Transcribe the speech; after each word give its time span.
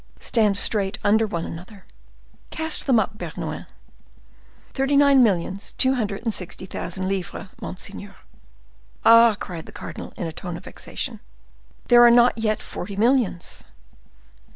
"Stand 0.19 0.57
straight 0.57 0.97
under 1.03 1.27
one 1.27 1.45
another." 1.45 1.85
"Cast 2.49 2.87
them 2.87 2.99
up, 2.99 3.19
Bernouin." 3.19 3.67
"Thirty 4.73 4.97
nine 4.97 5.21
millions 5.21 5.73
two 5.73 5.93
hundred 5.93 6.23
and 6.23 6.33
sixty 6.33 6.65
thousand 6.65 7.07
livres, 7.07 7.49
monseigneur." 7.61 8.15
"Ah!" 9.05 9.37
cried 9.39 9.67
the 9.67 9.71
cardinal, 9.71 10.11
in 10.17 10.25
a 10.25 10.31
tone 10.31 10.57
of 10.57 10.63
vexation; 10.65 11.19
"there 11.89 12.01
are 12.03 12.09
not 12.09 12.35
yet 12.35 12.63
forty 12.63 12.95
millions!" 12.95 13.63